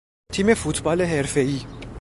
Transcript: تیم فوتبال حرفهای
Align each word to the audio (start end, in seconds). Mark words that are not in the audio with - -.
تیم 0.33 0.53
فوتبال 0.53 1.01
حرفهای 1.01 1.61